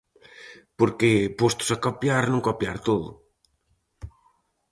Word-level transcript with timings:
Por 0.77 0.89
que, 0.99 1.11
postos 1.39 1.69
a 1.75 1.77
copiar, 1.85 2.23
non 2.29 2.45
copiar 2.47 2.77
todo. 2.87 3.09